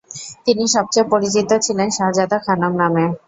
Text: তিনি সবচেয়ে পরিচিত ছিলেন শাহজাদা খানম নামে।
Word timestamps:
তিনি 0.45 0.63
সবচেয়ে 0.75 1.11
পরিচিত 1.13 1.49
ছিলেন 1.65 1.87
শাহজাদা 1.97 2.37
খানম 2.45 2.73
নামে। 2.81 3.05